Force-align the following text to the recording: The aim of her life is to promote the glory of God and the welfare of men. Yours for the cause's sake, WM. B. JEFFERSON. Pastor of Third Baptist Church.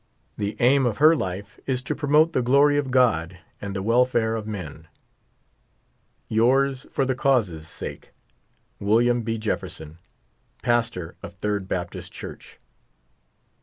The 0.35 0.57
aim 0.59 0.87
of 0.87 0.97
her 0.97 1.15
life 1.15 1.59
is 1.67 1.83
to 1.83 1.93
promote 1.93 2.33
the 2.33 2.41
glory 2.41 2.75
of 2.75 2.89
God 2.89 3.37
and 3.61 3.75
the 3.75 3.83
welfare 3.83 4.35
of 4.35 4.47
men. 4.47 4.87
Yours 6.27 6.87
for 6.89 7.05
the 7.05 7.13
cause's 7.13 7.67
sake, 7.67 8.11
WM. 8.79 9.21
B. 9.21 9.37
JEFFERSON. 9.37 9.99
Pastor 10.63 11.17
of 11.21 11.33
Third 11.33 11.67
Baptist 11.67 12.11
Church. 12.11 12.57